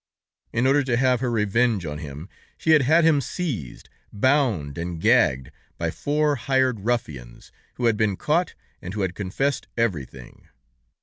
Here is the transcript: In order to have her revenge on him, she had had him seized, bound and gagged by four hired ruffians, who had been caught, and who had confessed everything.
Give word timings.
In 0.51 0.65
order 0.65 0.83
to 0.85 0.97
have 0.97 1.19
her 1.19 1.29
revenge 1.29 1.85
on 1.85 1.99
him, 1.99 2.27
she 2.57 2.71
had 2.71 2.81
had 2.81 3.03
him 3.03 3.21
seized, 3.21 3.87
bound 4.11 4.75
and 4.79 4.99
gagged 4.99 5.51
by 5.77 5.91
four 5.91 6.37
hired 6.37 6.79
ruffians, 6.79 7.51
who 7.75 7.85
had 7.85 7.97
been 7.97 8.17
caught, 8.17 8.55
and 8.81 8.95
who 8.95 9.01
had 9.01 9.13
confessed 9.13 9.67
everything. 9.77 10.47